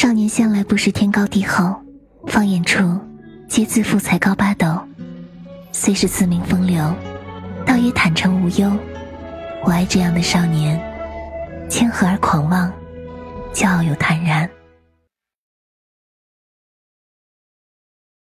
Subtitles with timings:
[0.00, 1.74] 少年向来不识天高地厚，
[2.28, 2.96] 放眼处
[3.48, 4.78] 皆自负才高八斗，
[5.72, 6.94] 虽是自命风流，
[7.66, 8.70] 倒也坦诚无忧。
[9.64, 10.80] 我爱这样的少年，
[11.68, 12.72] 谦和而狂妄，
[13.52, 14.48] 骄傲又坦然。